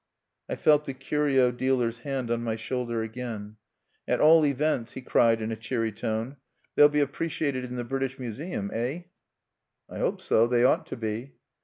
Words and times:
I 0.49 0.55
felt 0.55 0.85
the 0.85 0.95
curio 0.95 1.51
dealer's 1.51 1.99
hand 1.99 2.31
on 2.31 2.41
my 2.43 2.55
shoulder 2.55 3.03
again. 3.03 3.57
"At 4.07 4.19
all 4.19 4.43
events," 4.47 4.93
he 4.93 5.01
cried 5.03 5.39
in 5.43 5.51
a 5.51 5.55
cheery 5.55 5.91
tone, 5.91 6.37
"they'll 6.73 6.89
be 6.89 7.01
appreciated 7.01 7.65
in 7.65 7.75
the 7.75 7.83
British 7.83 8.17
Museum 8.17 8.71
eh?" 8.73 9.01
"I 9.87 9.99
hope 9.99 10.19
so. 10.19 10.47
They 10.47 10.63
ought 10.63 10.87
to 10.87 10.97
be." 10.97 11.33